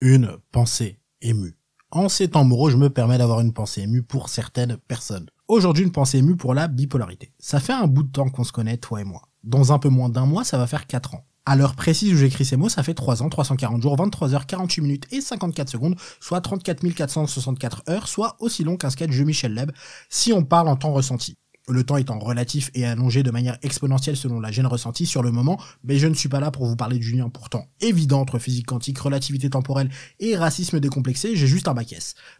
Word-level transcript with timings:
Une 0.00 0.36
pensée 0.52 1.00
émue. 1.22 1.58
En 1.90 2.08
ces 2.08 2.28
temps 2.28 2.44
moraux, 2.44 2.70
je 2.70 2.76
me 2.76 2.88
permets 2.88 3.18
d'avoir 3.18 3.40
une 3.40 3.52
pensée 3.52 3.80
émue 3.80 4.04
pour 4.04 4.28
certaines 4.28 4.76
personnes. 4.76 5.26
Aujourd'hui, 5.48 5.82
une 5.82 5.90
pensée 5.90 6.18
émue 6.18 6.36
pour 6.36 6.54
la 6.54 6.68
bipolarité. 6.68 7.32
Ça 7.40 7.58
fait 7.58 7.72
un 7.72 7.88
bout 7.88 8.04
de 8.04 8.12
temps 8.12 8.28
qu'on 8.28 8.44
se 8.44 8.52
connaît, 8.52 8.76
toi 8.76 9.00
et 9.00 9.04
moi. 9.04 9.22
Dans 9.42 9.72
un 9.72 9.80
peu 9.80 9.88
moins 9.88 10.08
d'un 10.08 10.24
mois, 10.24 10.44
ça 10.44 10.56
va 10.56 10.68
faire 10.68 10.86
4 10.86 11.14
ans. 11.16 11.26
À 11.46 11.56
l'heure 11.56 11.74
précise 11.74 12.12
où 12.12 12.16
j'écris 12.16 12.44
ces 12.44 12.56
mots, 12.56 12.68
ça 12.68 12.84
fait 12.84 12.94
3 12.94 13.24
ans, 13.24 13.28
340 13.28 13.82
jours, 13.82 13.96
23 13.96 14.34
heures, 14.34 14.46
48 14.46 14.82
minutes 14.82 15.06
et 15.10 15.20
54 15.20 15.68
secondes, 15.68 15.96
soit 16.20 16.42
34 16.42 16.94
464 16.94 17.82
heures, 17.88 18.06
soit 18.06 18.36
aussi 18.38 18.62
long 18.62 18.76
qu'un 18.76 18.90
sketch 18.90 19.18
de 19.18 19.24
Michel 19.24 19.52
Leb, 19.52 19.72
si 20.08 20.32
on 20.32 20.44
parle 20.44 20.68
en 20.68 20.76
temps 20.76 20.92
ressenti 20.92 21.36
le 21.68 21.84
temps 21.84 21.96
étant 21.96 22.18
relatif 22.18 22.70
et 22.74 22.86
allongé 22.86 23.22
de 23.22 23.30
manière 23.30 23.58
exponentielle 23.62 24.16
selon 24.16 24.40
la 24.40 24.50
gêne 24.50 24.66
ressentie 24.66 25.06
sur 25.06 25.22
le 25.22 25.30
moment, 25.30 25.60
mais 25.84 25.98
je 25.98 26.06
ne 26.06 26.14
suis 26.14 26.28
pas 26.28 26.40
là 26.40 26.50
pour 26.50 26.66
vous 26.66 26.76
parler 26.76 26.98
du 26.98 27.16
lien 27.16 27.28
pourtant 27.28 27.66
évident 27.80 28.20
entre 28.20 28.38
physique 28.38 28.66
quantique, 28.66 28.98
relativité 28.98 29.50
temporelle 29.50 29.90
et 30.20 30.36
racisme 30.36 30.80
décomplexé, 30.80 31.36
j'ai 31.36 31.46
juste 31.46 31.68
un 31.68 31.74
bac. 31.74 31.88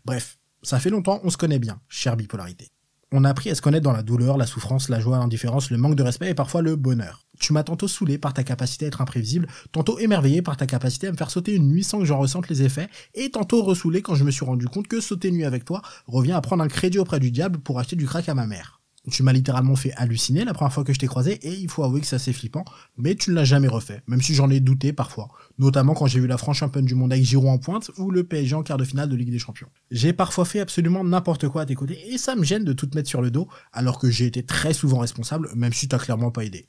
Bref, 0.04 0.38
ça 0.62 0.78
fait 0.78 0.90
longtemps, 0.90 1.20
on 1.24 1.30
se 1.30 1.36
connaît 1.36 1.58
bien, 1.58 1.80
chère 1.88 2.16
bipolarité. 2.16 2.70
On 3.10 3.24
a 3.24 3.30
appris 3.30 3.48
à 3.48 3.54
se 3.54 3.62
connaître 3.62 3.84
dans 3.84 3.92
la 3.92 4.02
douleur, 4.02 4.36
la 4.36 4.44
souffrance, 4.44 4.90
la 4.90 5.00
joie, 5.00 5.16
l'indifférence, 5.16 5.70
le 5.70 5.78
manque 5.78 5.94
de 5.94 6.02
respect 6.02 6.28
et 6.28 6.34
parfois 6.34 6.60
le 6.60 6.76
bonheur. 6.76 7.24
Tu 7.40 7.54
m'as 7.54 7.62
tantôt 7.62 7.88
saoulé 7.88 8.18
par 8.18 8.34
ta 8.34 8.44
capacité 8.44 8.84
à 8.84 8.88
être 8.88 9.00
imprévisible, 9.00 9.48
tantôt 9.72 9.98
émerveillé 9.98 10.42
par 10.42 10.58
ta 10.58 10.66
capacité 10.66 11.06
à 11.06 11.12
me 11.12 11.16
faire 11.16 11.30
sauter 11.30 11.54
une 11.54 11.68
nuit 11.68 11.84
sans 11.84 12.00
que 12.00 12.04
j'en 12.04 12.18
ressente 12.18 12.48
les 12.50 12.62
effets, 12.62 12.88
et 13.14 13.30
tantôt 13.30 13.62
ressoulé 13.62 14.02
quand 14.02 14.14
je 14.14 14.24
me 14.24 14.30
suis 14.30 14.44
rendu 14.44 14.66
compte 14.66 14.88
que 14.88 15.00
sauter 15.00 15.30
nuit 15.30 15.46
avec 15.46 15.64
toi 15.64 15.80
revient 16.06 16.32
à 16.32 16.42
prendre 16.42 16.62
un 16.62 16.68
crédit 16.68 16.98
auprès 16.98 17.18
du 17.18 17.30
diable 17.30 17.60
pour 17.60 17.78
acheter 17.78 17.96
du 17.96 18.04
crack 18.04 18.28
à 18.28 18.34
ma 18.34 18.46
mère. 18.46 18.77
Tu 19.10 19.22
m'as 19.22 19.32
littéralement 19.32 19.76
fait 19.76 19.92
halluciner 19.96 20.44
la 20.44 20.54
première 20.54 20.72
fois 20.72 20.84
que 20.84 20.92
je 20.92 20.98
t'ai 20.98 21.06
croisé 21.06 21.32
et 21.42 21.52
il 21.52 21.70
faut 21.70 21.84
avouer 21.84 22.00
que 22.00 22.06
c'est 22.06 22.16
assez 22.16 22.32
flippant, 22.32 22.64
mais 22.96 23.14
tu 23.14 23.30
ne 23.30 23.34
l'as 23.34 23.44
jamais 23.44 23.68
refait, 23.68 24.02
même 24.06 24.20
si 24.20 24.34
j'en 24.34 24.50
ai 24.50 24.60
douté 24.60 24.92
parfois, 24.92 25.28
notamment 25.58 25.94
quand 25.94 26.06
j'ai 26.06 26.20
vu 26.20 26.26
la 26.26 26.38
France 26.38 26.58
championne 26.58 26.84
du 26.84 26.94
monde 26.94 27.12
avec 27.12 27.24
Giroud 27.24 27.48
en 27.48 27.58
pointe 27.58 27.90
ou 27.98 28.10
le 28.10 28.24
PSG 28.24 28.54
en 28.54 28.62
quart 28.62 28.76
de 28.76 28.84
finale 28.84 29.08
de 29.08 29.16
Ligue 29.16 29.30
des 29.30 29.38
Champions. 29.38 29.68
J'ai 29.90 30.12
parfois 30.12 30.44
fait 30.44 30.60
absolument 30.60 31.04
n'importe 31.04 31.48
quoi 31.48 31.62
à 31.62 31.66
tes 31.66 31.74
côtés 31.74 31.98
et 32.12 32.18
ça 32.18 32.36
me 32.36 32.44
gêne 32.44 32.64
de 32.64 32.72
tout 32.72 32.86
te 32.86 32.96
mettre 32.96 33.08
sur 33.08 33.22
le 33.22 33.30
dos 33.30 33.48
alors 33.72 33.98
que 33.98 34.10
j'ai 34.10 34.26
été 34.26 34.42
très 34.42 34.72
souvent 34.72 34.98
responsable, 34.98 35.50
même 35.54 35.72
si 35.72 35.88
t'as 35.88 35.98
clairement 35.98 36.30
pas 36.30 36.44
aidé. 36.44 36.68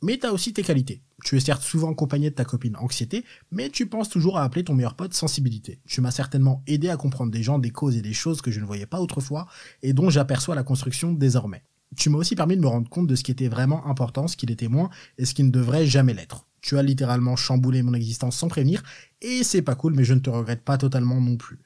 Mais 0.00 0.16
t'as 0.16 0.30
aussi 0.30 0.52
tes 0.52 0.62
qualités. 0.62 1.02
Tu 1.24 1.36
es 1.36 1.40
certes 1.40 1.62
souvent 1.62 1.90
accompagné 1.90 2.30
de 2.30 2.34
ta 2.34 2.44
copine 2.44 2.76
anxiété, 2.76 3.24
mais 3.50 3.68
tu 3.68 3.86
penses 3.86 4.08
toujours 4.08 4.38
à 4.38 4.44
appeler 4.44 4.62
ton 4.62 4.74
meilleur 4.74 4.94
pote 4.94 5.12
sensibilité. 5.12 5.80
Tu 5.88 6.00
m'as 6.00 6.12
certainement 6.12 6.62
aidé 6.68 6.88
à 6.88 6.96
comprendre 6.96 7.32
des 7.32 7.42
gens, 7.42 7.58
des 7.58 7.70
causes 7.70 7.96
et 7.96 8.02
des 8.02 8.12
choses 8.12 8.40
que 8.40 8.52
je 8.52 8.60
ne 8.60 8.64
voyais 8.64 8.86
pas 8.86 9.00
autrefois, 9.00 9.48
et 9.82 9.92
dont 9.92 10.10
j'aperçois 10.10 10.54
la 10.54 10.62
construction 10.62 11.12
désormais. 11.12 11.64
Tu 11.96 12.10
m'as 12.10 12.18
aussi 12.18 12.36
permis 12.36 12.56
de 12.56 12.60
me 12.60 12.68
rendre 12.68 12.88
compte 12.88 13.08
de 13.08 13.16
ce 13.16 13.24
qui 13.24 13.32
était 13.32 13.48
vraiment 13.48 13.86
important, 13.86 14.28
ce 14.28 14.36
qui 14.36 14.46
l'était 14.46 14.68
moins, 14.68 14.90
et 15.16 15.24
ce 15.24 15.34
qui 15.34 15.42
ne 15.42 15.50
devrait 15.50 15.86
jamais 15.86 16.14
l'être. 16.14 16.46
Tu 16.60 16.78
as 16.78 16.82
littéralement 16.82 17.34
chamboulé 17.34 17.82
mon 17.82 17.94
existence 17.94 18.36
sans 18.36 18.48
prévenir, 18.48 18.82
et 19.20 19.42
c'est 19.42 19.62
pas 19.62 19.74
cool, 19.74 19.94
mais 19.94 20.04
je 20.04 20.14
ne 20.14 20.20
te 20.20 20.30
regrette 20.30 20.62
pas 20.62 20.78
totalement 20.78 21.20
non 21.20 21.36
plus. 21.36 21.58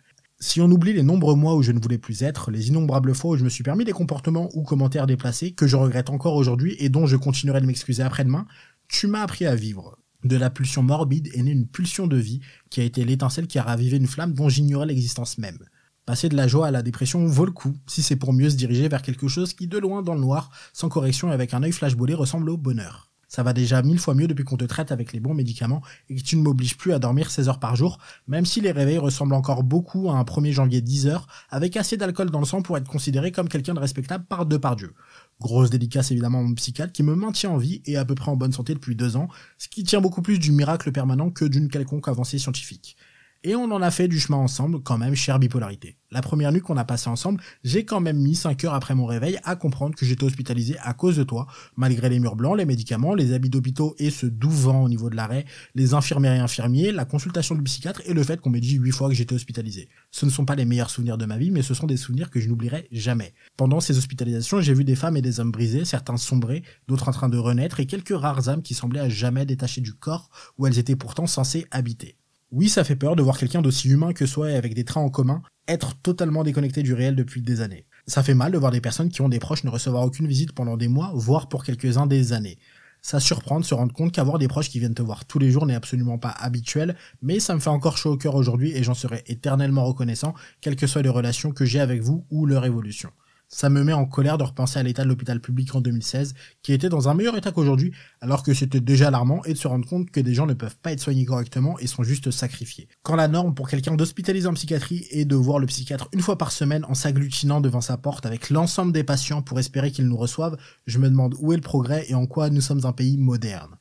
Si 0.42 0.60
on 0.60 0.68
oublie 0.72 0.92
les 0.92 1.04
nombreux 1.04 1.36
mois 1.36 1.54
où 1.54 1.62
je 1.62 1.70
ne 1.70 1.78
voulais 1.78 1.98
plus 1.98 2.24
être, 2.24 2.50
les 2.50 2.66
innombrables 2.66 3.14
fois 3.14 3.30
où 3.30 3.36
je 3.36 3.44
me 3.44 3.48
suis 3.48 3.62
permis 3.62 3.84
des 3.84 3.92
comportements 3.92 4.48
ou 4.54 4.64
commentaires 4.64 5.06
déplacés 5.06 5.52
que 5.52 5.68
je 5.68 5.76
regrette 5.76 6.10
encore 6.10 6.34
aujourd'hui 6.34 6.74
et 6.80 6.88
dont 6.88 7.06
je 7.06 7.14
continuerai 7.14 7.60
de 7.60 7.66
m'excuser 7.66 8.02
après-demain, 8.02 8.48
tu 8.88 9.06
m'as 9.06 9.22
appris 9.22 9.46
à 9.46 9.54
vivre. 9.54 10.00
De 10.24 10.36
la 10.36 10.50
pulsion 10.50 10.82
morbide 10.82 11.28
est 11.32 11.44
née 11.44 11.52
une 11.52 11.68
pulsion 11.68 12.08
de 12.08 12.16
vie 12.16 12.40
qui 12.70 12.80
a 12.80 12.84
été 12.84 13.04
l'étincelle 13.04 13.46
qui 13.46 13.60
a 13.60 13.62
ravivé 13.62 13.98
une 13.98 14.08
flamme 14.08 14.34
dont 14.34 14.48
j'ignorais 14.48 14.86
l'existence 14.86 15.38
même. 15.38 15.60
Passer 16.06 16.28
de 16.28 16.34
la 16.34 16.48
joie 16.48 16.66
à 16.66 16.72
la 16.72 16.82
dépression 16.82 17.24
vaut 17.24 17.46
le 17.46 17.52
coup, 17.52 17.76
si 17.86 18.02
c'est 18.02 18.16
pour 18.16 18.32
mieux 18.32 18.50
se 18.50 18.56
diriger 18.56 18.88
vers 18.88 19.02
quelque 19.02 19.28
chose 19.28 19.54
qui, 19.54 19.68
de 19.68 19.78
loin 19.78 20.02
dans 20.02 20.14
le 20.14 20.20
noir, 20.20 20.50
sans 20.72 20.88
correction 20.88 21.30
et 21.30 21.34
avec 21.34 21.54
un 21.54 21.62
œil 21.62 21.70
flashballé, 21.70 22.14
ressemble 22.14 22.50
au 22.50 22.56
bonheur. 22.56 23.11
Ça 23.32 23.42
va 23.42 23.54
déjà 23.54 23.80
mille 23.80 23.98
fois 23.98 24.14
mieux 24.14 24.28
depuis 24.28 24.44
qu'on 24.44 24.58
te 24.58 24.64
traite 24.66 24.92
avec 24.92 25.14
les 25.14 25.18
bons 25.18 25.32
médicaments 25.32 25.80
et 26.10 26.16
que 26.16 26.20
tu 26.20 26.36
ne 26.36 26.42
m'obliges 26.42 26.76
plus 26.76 26.92
à 26.92 26.98
dormir 26.98 27.30
16 27.30 27.48
heures 27.48 27.60
par 27.60 27.76
jour, 27.76 27.96
même 28.28 28.44
si 28.44 28.60
les 28.60 28.72
réveils 28.72 28.98
ressemblent 28.98 29.32
encore 29.32 29.62
beaucoup 29.62 30.10
à 30.10 30.16
un 30.16 30.22
1er 30.22 30.52
janvier 30.52 30.82
10 30.82 31.06
heures, 31.06 31.26
avec 31.48 31.78
assez 31.78 31.96
d'alcool 31.96 32.28
dans 32.28 32.40
le 32.40 32.44
sang 32.44 32.60
pour 32.60 32.76
être 32.76 32.86
considéré 32.86 33.32
comme 33.32 33.48
quelqu'un 33.48 33.72
de 33.72 33.78
respectable 33.78 34.26
par 34.26 34.44
deux 34.44 34.58
par 34.58 34.76
Dieu. 34.76 34.92
Grosse 35.40 35.70
dédicace 35.70 36.10
évidemment 36.10 36.52
psychiatre 36.52 36.92
qui 36.92 37.02
me 37.02 37.14
maintient 37.14 37.48
en 37.48 37.56
vie 37.56 37.80
et 37.86 37.96
à 37.96 38.04
peu 38.04 38.14
près 38.14 38.30
en 38.30 38.36
bonne 38.36 38.52
santé 38.52 38.74
depuis 38.74 38.96
deux 38.96 39.16
ans, 39.16 39.28
ce 39.56 39.68
qui 39.68 39.82
tient 39.82 40.02
beaucoup 40.02 40.20
plus 40.20 40.38
du 40.38 40.52
miracle 40.52 40.92
permanent 40.92 41.30
que 41.30 41.46
d'une 41.46 41.70
quelconque 41.70 42.08
avancée 42.08 42.38
scientifique. 42.38 42.98
Et 43.44 43.56
on 43.56 43.64
en 43.64 43.82
a 43.82 43.90
fait 43.90 44.06
du 44.06 44.20
chemin 44.20 44.38
ensemble, 44.38 44.80
quand 44.82 44.98
même, 44.98 45.16
chère 45.16 45.40
bipolarité. 45.40 45.96
La 46.12 46.20
première 46.20 46.52
nuit 46.52 46.60
qu'on 46.60 46.76
a 46.76 46.84
passé 46.84 47.08
ensemble, 47.08 47.42
j'ai 47.64 47.84
quand 47.84 47.98
même 47.98 48.18
mis 48.18 48.36
5 48.36 48.62
heures 48.64 48.74
après 48.74 48.94
mon 48.94 49.04
réveil 49.04 49.40
à 49.42 49.56
comprendre 49.56 49.96
que 49.96 50.06
j'étais 50.06 50.22
hospitalisé 50.22 50.76
à 50.80 50.94
cause 50.94 51.16
de 51.16 51.24
toi, 51.24 51.48
malgré 51.74 52.08
les 52.08 52.20
murs 52.20 52.36
blancs, 52.36 52.56
les 52.56 52.66
médicaments, 52.66 53.16
les 53.16 53.32
habits 53.32 53.50
d'hôpitaux 53.50 53.96
et 53.98 54.10
ce 54.10 54.26
doux 54.26 54.50
vent 54.50 54.82
au 54.82 54.88
niveau 54.88 55.10
de 55.10 55.16
l'arrêt, 55.16 55.44
les 55.74 55.92
infirmières 55.94 56.34
et 56.34 56.38
infirmiers, 56.38 56.92
la 56.92 57.04
consultation 57.04 57.56
du 57.56 57.62
psychiatre 57.62 58.00
et 58.04 58.12
le 58.12 58.22
fait 58.22 58.40
qu'on 58.40 58.50
m'ait 58.50 58.60
dit 58.60 58.74
8 58.74 58.92
fois 58.92 59.08
que 59.08 59.14
j'étais 59.14 59.34
hospitalisé. 59.34 59.88
Ce 60.12 60.24
ne 60.24 60.30
sont 60.30 60.44
pas 60.44 60.54
les 60.54 60.64
meilleurs 60.64 60.90
souvenirs 60.90 61.18
de 61.18 61.24
ma 61.24 61.36
vie, 61.36 61.50
mais 61.50 61.62
ce 61.62 61.74
sont 61.74 61.88
des 61.88 61.96
souvenirs 61.96 62.30
que 62.30 62.38
je 62.38 62.48
n'oublierai 62.48 62.86
jamais. 62.92 63.34
Pendant 63.56 63.80
ces 63.80 63.98
hospitalisations, 63.98 64.60
j'ai 64.60 64.74
vu 64.74 64.84
des 64.84 64.94
femmes 64.94 65.16
et 65.16 65.22
des 65.22 65.40
hommes 65.40 65.50
brisés, 65.50 65.84
certains 65.84 66.16
sombrés, 66.16 66.62
d'autres 66.86 67.08
en 67.08 67.12
train 67.12 67.28
de 67.28 67.38
renaître 67.38 67.80
et 67.80 67.86
quelques 67.86 68.16
rares 68.16 68.48
âmes 68.48 68.62
qui 68.62 68.74
semblaient 68.74 69.00
à 69.00 69.08
jamais 69.08 69.46
détachées 69.46 69.80
du 69.80 69.94
corps 69.94 70.30
où 70.58 70.66
elles 70.68 70.78
étaient 70.78 70.94
pourtant 70.94 71.26
censées 71.26 71.66
habiter. 71.72 72.16
Oui, 72.52 72.68
ça 72.68 72.84
fait 72.84 72.96
peur 72.96 73.16
de 73.16 73.22
voir 73.22 73.38
quelqu'un 73.38 73.62
d'aussi 73.62 73.88
humain 73.88 74.12
que 74.12 74.26
soi 74.26 74.50
et 74.50 74.56
avec 74.56 74.74
des 74.74 74.84
trains 74.84 75.00
en 75.00 75.08
commun 75.08 75.40
être 75.68 75.94
totalement 76.02 76.44
déconnecté 76.44 76.82
du 76.82 76.92
réel 76.92 77.16
depuis 77.16 77.40
des 77.40 77.62
années. 77.62 77.86
Ça 78.06 78.22
fait 78.22 78.34
mal 78.34 78.52
de 78.52 78.58
voir 78.58 78.70
des 78.70 78.82
personnes 78.82 79.08
qui 79.08 79.22
ont 79.22 79.30
des 79.30 79.38
proches 79.38 79.64
ne 79.64 79.70
recevoir 79.70 80.02
aucune 80.02 80.26
visite 80.26 80.52
pendant 80.52 80.76
des 80.76 80.88
mois, 80.88 81.12
voire 81.14 81.48
pour 81.48 81.64
quelques-uns 81.64 82.06
des 82.06 82.34
années. 82.34 82.58
Ça 83.00 83.20
surprend 83.20 83.58
de 83.58 83.64
se 83.64 83.72
rendre 83.72 83.94
compte 83.94 84.12
qu'avoir 84.12 84.38
des 84.38 84.48
proches 84.48 84.68
qui 84.68 84.80
viennent 84.80 84.94
te 84.94 85.00
voir 85.00 85.24
tous 85.24 85.38
les 85.38 85.50
jours 85.50 85.64
n'est 85.64 85.74
absolument 85.74 86.18
pas 86.18 86.28
habituel, 86.28 86.94
mais 87.22 87.40
ça 87.40 87.54
me 87.54 87.60
fait 87.60 87.70
encore 87.70 87.96
chaud 87.96 88.12
au 88.12 88.16
cœur 88.18 88.34
aujourd'hui 88.34 88.72
et 88.76 88.82
j'en 88.82 88.92
serai 88.92 89.24
éternellement 89.28 89.86
reconnaissant, 89.86 90.34
quelles 90.60 90.76
que 90.76 90.86
soient 90.86 91.00
les 91.00 91.08
relations 91.08 91.52
que 91.52 91.64
j'ai 91.64 91.80
avec 91.80 92.02
vous 92.02 92.26
ou 92.30 92.44
leur 92.44 92.66
évolution. 92.66 93.10
Ça 93.54 93.68
me 93.68 93.84
met 93.84 93.92
en 93.92 94.06
colère 94.06 94.38
de 94.38 94.44
repenser 94.44 94.78
à 94.78 94.82
l'état 94.82 95.04
de 95.04 95.08
l'hôpital 95.08 95.38
public 95.38 95.74
en 95.74 95.82
2016, 95.82 96.32
qui 96.62 96.72
était 96.72 96.88
dans 96.88 97.10
un 97.10 97.14
meilleur 97.14 97.36
état 97.36 97.52
qu'aujourd'hui, 97.52 97.92
alors 98.22 98.42
que 98.42 98.54
c'était 98.54 98.80
déjà 98.80 99.08
alarmant, 99.08 99.44
et 99.44 99.52
de 99.52 99.58
se 99.58 99.68
rendre 99.68 99.86
compte 99.86 100.10
que 100.10 100.20
des 100.20 100.32
gens 100.32 100.46
ne 100.46 100.54
peuvent 100.54 100.78
pas 100.82 100.90
être 100.92 101.00
soignés 101.00 101.26
correctement 101.26 101.78
et 101.78 101.86
sont 101.86 102.02
juste 102.02 102.30
sacrifiés. 102.30 102.88
Quand 103.02 103.14
la 103.14 103.28
norme 103.28 103.54
pour 103.54 103.68
quelqu'un 103.68 103.94
d'hospitalisé 103.94 104.48
en 104.48 104.54
psychiatrie 104.54 105.06
est 105.10 105.26
de 105.26 105.36
voir 105.36 105.58
le 105.58 105.66
psychiatre 105.66 106.08
une 106.12 106.22
fois 106.22 106.38
par 106.38 106.50
semaine 106.50 106.86
en 106.86 106.94
s'agglutinant 106.94 107.60
devant 107.60 107.82
sa 107.82 107.98
porte 107.98 108.24
avec 108.24 108.48
l'ensemble 108.48 108.92
des 108.92 109.04
patients 109.04 109.42
pour 109.42 109.58
espérer 109.58 109.92
qu'ils 109.92 110.08
nous 110.08 110.16
reçoivent, 110.16 110.56
je 110.86 110.98
me 110.98 111.10
demande 111.10 111.34
où 111.38 111.52
est 111.52 111.56
le 111.56 111.62
progrès 111.62 112.06
et 112.08 112.14
en 112.14 112.26
quoi 112.26 112.48
nous 112.48 112.62
sommes 112.62 112.86
un 112.86 112.92
pays 112.92 113.18
moderne. 113.18 113.76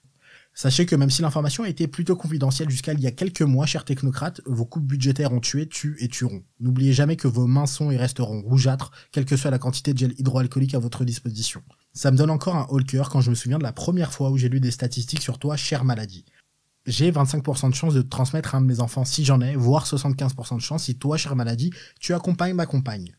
Sachez 0.54 0.86
que 0.86 0.96
même 0.96 1.10
si 1.10 1.22
l'information 1.22 1.64
a 1.64 1.70
été 1.70 1.88
plutôt 1.88 2.16
confidentielle 2.16 2.70
jusqu'à 2.70 2.94
il 2.94 3.00
y 3.00 3.08
a 3.08 3.12
quelques 3.12 3.42
mois, 3.42 3.66
chers 3.66 3.86
technocrates, 3.86 4.42
vos 4.46 4.66
coupes 4.66 4.86
budgétaires 4.86 5.32
ont 5.32 5.40
tué, 5.40 5.68
tuent 5.68 5.96
et 6.00 6.10
tueront. 6.10 6.44
N'oubliez 6.60 6.92
jamais 6.92 7.16
que 7.16 7.28
vos 7.28 7.48
mains 7.48 7.66
sont 7.66 7.90
et 7.90 7.98
resteront 7.98 8.42
rougeâtres, 8.42 8.92
quelle 9.12 9.26
que 9.26 9.38
soit 9.38 9.52
la 9.52 9.60
quantité 9.60 9.94
de 9.94 10.00
gel 10.00 10.14
hydroalcoolique 10.18 10.76
à 10.76 10.80
votre 10.80 11.06
disposition. 11.06 11.64
Ça 11.94 12.12
me 12.12 12.18
donne 12.18 12.30
encore 12.30 12.56
un 12.56 12.68
haut 12.70 12.80
cœur 12.80 13.10
quand 13.10 13.22
je 13.22 13.30
me 13.30 13.36
souviens 13.36 13.60
de 13.60 13.64
la 13.64 13.72
première 13.72 14.12
fois 14.12 14.30
où 14.30 14.38
j'ai 14.38 14.50
lu 14.50 14.60
des 14.60 14.72
statistiques 14.72 15.22
sur 15.22 15.40
toi, 15.40 15.56
chère 15.56 15.86
maladie. 15.86 16.26
J'ai 16.86 17.12
25% 17.12 17.70
de 17.70 17.76
chance 17.76 17.94
de 17.94 18.02
te 18.02 18.10
transmettre 18.10 18.56
un 18.56 18.62
de 18.62 18.66
mes 18.66 18.82
enfants 18.82 19.06
si 19.06 19.24
j'en 19.24 19.40
ai, 19.40 19.56
voire 19.56 19.86
75% 19.86 20.56
de 20.56 20.62
chance 20.62 20.84
si 20.86 20.96
toi, 20.96 21.16
chère 21.16 21.36
maladie, 21.36 21.72
tu 22.00 22.14
accompagnes 22.14 22.56
ma 22.56 22.66
compagne. 22.66 23.16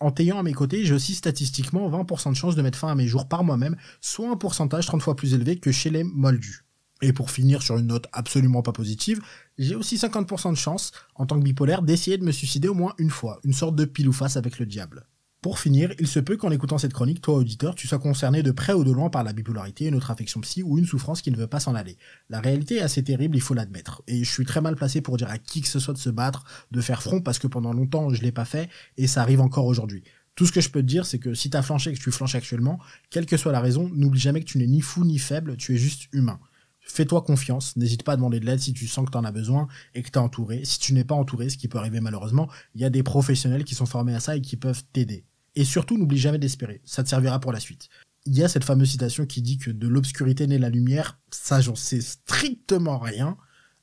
En 0.00 0.10
t'ayant 0.10 0.38
à 0.38 0.42
mes 0.42 0.52
côtés, 0.52 0.84
j'ai 0.84 0.94
aussi 0.94 1.14
statistiquement 1.14 1.88
20% 1.88 2.30
de 2.30 2.36
chance 2.36 2.56
de 2.56 2.62
mettre 2.62 2.78
fin 2.78 2.88
à 2.88 2.94
mes 2.94 3.06
jours 3.06 3.28
par 3.28 3.44
moi-même, 3.44 3.76
soit 4.00 4.28
un 4.28 4.36
pourcentage 4.36 4.86
30 4.86 5.00
fois 5.00 5.16
plus 5.16 5.32
élevé 5.32 5.58
que 5.58 5.72
chez 5.72 5.90
les 5.90 6.04
moldus. 6.04 6.63
Et 7.02 7.12
pour 7.12 7.30
finir 7.30 7.62
sur 7.62 7.76
une 7.76 7.88
note 7.88 8.06
absolument 8.12 8.62
pas 8.62 8.72
positive, 8.72 9.20
j'ai 9.58 9.74
aussi 9.74 9.96
50% 9.96 10.50
de 10.50 10.56
chance, 10.56 10.92
en 11.14 11.26
tant 11.26 11.38
que 11.38 11.44
bipolaire, 11.44 11.82
d'essayer 11.82 12.18
de 12.18 12.24
me 12.24 12.32
suicider 12.32 12.68
au 12.68 12.74
moins 12.74 12.94
une 12.98 13.10
fois, 13.10 13.40
une 13.44 13.52
sorte 13.52 13.76
de 13.76 13.84
pile 13.84 14.08
ou 14.08 14.12
face 14.12 14.36
avec 14.36 14.58
le 14.58 14.66
diable. 14.66 15.06
Pour 15.44 15.58
finir, 15.58 15.92
il 15.98 16.06
se 16.06 16.20
peut 16.20 16.38
qu'en 16.38 16.50
écoutant 16.50 16.78
cette 16.78 16.94
chronique, 16.94 17.20
toi 17.20 17.34
auditeur, 17.34 17.74
tu 17.74 17.86
sois 17.86 17.98
concerné 17.98 18.42
de 18.42 18.50
près 18.50 18.72
ou 18.72 18.82
de 18.82 18.90
loin 18.90 19.10
par 19.10 19.22
la 19.22 19.34
bipolarité, 19.34 19.84
une 19.84 19.94
autre 19.94 20.10
affection 20.10 20.40
psy 20.40 20.62
ou 20.62 20.78
une 20.78 20.86
souffrance 20.86 21.20
qui 21.20 21.30
ne 21.30 21.36
veut 21.36 21.46
pas 21.46 21.60
s'en 21.60 21.74
aller. 21.74 21.98
La 22.30 22.40
réalité 22.40 22.76
est 22.76 22.80
assez 22.80 23.04
terrible, 23.04 23.36
il 23.36 23.42
faut 23.42 23.52
l'admettre. 23.52 24.02
Et 24.06 24.24
je 24.24 24.30
suis 24.30 24.46
très 24.46 24.62
mal 24.62 24.74
placé 24.74 25.02
pour 25.02 25.18
dire 25.18 25.28
à 25.28 25.36
qui 25.36 25.60
que 25.60 25.68
ce 25.68 25.78
soit 25.78 25.92
de 25.92 25.98
se 25.98 26.08
battre, 26.08 26.44
de 26.70 26.80
faire 26.80 27.02
front, 27.02 27.20
parce 27.20 27.38
que 27.38 27.46
pendant 27.46 27.74
longtemps 27.74 28.08
je 28.08 28.22
l'ai 28.22 28.32
pas 28.32 28.46
fait, 28.46 28.70
et 28.96 29.06
ça 29.06 29.20
arrive 29.20 29.42
encore 29.42 29.66
aujourd'hui. 29.66 30.02
Tout 30.34 30.46
ce 30.46 30.52
que 30.52 30.62
je 30.62 30.70
peux 30.70 30.80
te 30.80 30.86
dire, 30.86 31.04
c'est 31.04 31.18
que 31.18 31.34
si 31.34 31.50
t'as 31.50 31.60
flanché 31.60 31.90
et 31.90 31.92
que 31.94 32.00
tu 32.00 32.10
flanches 32.10 32.36
actuellement, 32.36 32.78
quelle 33.10 33.26
que 33.26 33.36
soit 33.36 33.52
la 33.52 33.60
raison, 33.60 33.90
n'oublie 33.92 34.20
jamais 34.20 34.40
que 34.40 34.46
tu 34.46 34.56
n'es 34.56 34.66
ni 34.66 34.80
fou 34.80 35.04
ni 35.04 35.18
faible, 35.18 35.58
tu 35.58 35.74
es 35.74 35.76
juste 35.76 36.08
humain. 36.12 36.40
Fais-toi 36.86 37.22
confiance, 37.22 37.76
n'hésite 37.76 38.02
pas 38.02 38.12
à 38.12 38.16
demander 38.16 38.40
de 38.40 38.46
l'aide 38.46 38.60
si 38.60 38.72
tu 38.72 38.86
sens 38.86 39.06
que 39.06 39.10
tu 39.10 39.18
as 39.18 39.32
besoin 39.32 39.68
et 39.94 40.02
que 40.02 40.10
tu 40.10 40.18
entouré. 40.18 40.64
Si 40.64 40.78
tu 40.78 40.92
n'es 40.92 41.04
pas 41.04 41.14
entouré, 41.14 41.48
ce 41.48 41.56
qui 41.56 41.66
peut 41.66 41.78
arriver 41.78 42.00
malheureusement, 42.00 42.48
il 42.74 42.82
y 42.82 42.84
a 42.84 42.90
des 42.90 43.02
professionnels 43.02 43.64
qui 43.64 43.74
sont 43.74 43.86
formés 43.86 44.14
à 44.14 44.20
ça 44.20 44.36
et 44.36 44.40
qui 44.40 44.56
peuvent 44.56 44.84
t'aider. 44.92 45.24
Et 45.56 45.64
surtout, 45.64 45.96
n'oublie 45.96 46.18
jamais 46.18 46.38
d'espérer, 46.38 46.82
ça 46.84 47.02
te 47.02 47.08
servira 47.08 47.40
pour 47.40 47.52
la 47.52 47.60
suite. 47.60 47.88
Il 48.26 48.36
y 48.36 48.44
a 48.44 48.48
cette 48.48 48.64
fameuse 48.64 48.90
citation 48.90 49.26
qui 49.26 49.42
dit 49.42 49.58
que 49.58 49.70
de 49.70 49.88
l'obscurité 49.88 50.46
naît 50.46 50.58
la 50.58 50.70
lumière, 50.70 51.18
ça 51.30 51.60
j'en 51.60 51.74
sais 51.74 52.00
strictement 52.00 52.98
rien, 52.98 53.36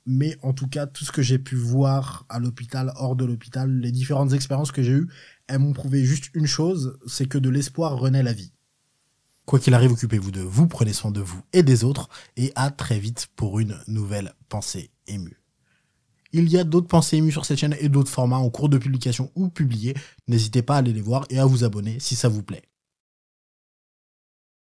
mais 0.06 0.38
en 0.42 0.54
tout 0.54 0.68
cas, 0.68 0.88
tout 0.88 1.06
ce 1.06 1.12
que 1.12 1.22
j'ai 1.22 1.40
pu 1.40 1.56
voir 1.56 2.26
à 2.30 2.40
l'hôpital, 2.40 2.92
hors 2.96 3.16
de 3.16 3.26
l'hôpital, 3.26 3.72
les 3.72 3.92
différentes 3.92 4.34
expériences 4.34 4.72
que 4.72 4.82
j'ai 4.82 4.94
eues, 4.94 5.08
elles 5.48 5.60
m'ont 5.60 5.74
prouvé 5.74 6.04
juste 6.06 6.32
une 6.34 6.48
chose, 6.48 6.98
c'est 7.08 7.28
que 7.28 7.38
de 7.38 7.50
l'espoir 7.50 7.98
renaît 7.98 8.24
la 8.24 8.34
vie. 8.34 8.52
Quoi 9.52 9.60
qu'il 9.60 9.74
arrive, 9.74 9.92
occupez-vous 9.92 10.32
de 10.32 10.40
vous, 10.40 10.66
prenez 10.66 10.94
soin 10.94 11.12
de 11.12 11.20
vous 11.20 11.42
et 11.52 11.62
des 11.62 11.84
autres, 11.84 12.08
et 12.38 12.54
à 12.56 12.72
très 12.72 13.00
vite 13.00 13.28
pour 13.36 13.60
une 13.60 13.78
nouvelle 13.86 14.34
pensée 14.48 14.92
émue. 15.08 15.42
Il 16.32 16.48
y 16.48 16.58
a 16.58 16.64
d'autres 16.64 16.88
pensées 16.88 17.18
émues 17.18 17.34
sur 17.34 17.44
cette 17.44 17.58
chaîne 17.60 17.76
et 17.82 17.90
d'autres 17.90 18.10
formats 18.10 18.38
en 18.38 18.50
cours 18.50 18.70
de 18.70 18.78
publication 18.78 19.30
ou 19.36 19.50
publiés. 19.50 19.94
N'hésitez 20.30 20.62
pas 20.62 20.76
à 20.76 20.78
aller 20.78 20.94
les 20.94 21.02
voir 21.02 21.26
et 21.30 21.38
à 21.38 21.46
vous 21.46 21.66
abonner 21.66 22.00
si 22.00 22.16
ça 22.16 22.30
vous 22.30 22.44
plaît. 22.44 22.62